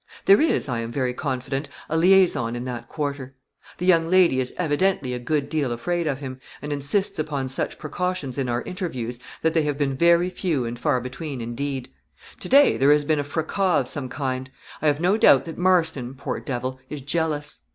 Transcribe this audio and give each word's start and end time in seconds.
There 0.25 0.41
is, 0.41 0.67
I 0.67 0.79
am 0.79 0.91
very 0.91 1.13
confident, 1.13 1.69
a 1.87 1.95
liaison 1.95 2.55
in 2.55 2.65
that 2.65 2.89
quarter. 2.89 3.35
The 3.77 3.85
young 3.85 4.09
lady 4.09 4.39
is 4.39 4.51
evidently 4.57 5.13
a 5.13 5.19
good 5.19 5.47
deal 5.47 5.71
afraid 5.71 6.07
of 6.07 6.17
him, 6.21 6.39
and 6.59 6.73
insists 6.73 7.19
upon 7.19 7.49
such 7.49 7.77
precautions 7.77 8.39
in 8.39 8.49
our 8.49 8.63
interviews, 8.63 9.19
that 9.43 9.53
they 9.53 9.61
have 9.61 9.77
been 9.77 9.95
very 9.95 10.31
few, 10.31 10.65
and 10.65 10.79
far 10.79 11.01
between, 11.01 11.39
indeed. 11.39 11.89
Today, 12.39 12.77
there 12.77 12.91
has 12.91 13.05
been 13.05 13.19
a 13.19 13.23
fracas 13.23 13.81
of 13.81 13.87
some 13.89 14.09
kind. 14.09 14.49
I 14.81 14.87
have 14.87 14.99
no 14.99 15.17
doubt 15.17 15.45
that 15.45 15.59
Marston, 15.59 16.15
poor 16.15 16.39
devil, 16.39 16.79
is 16.89 17.01
jealous. 17.01 17.59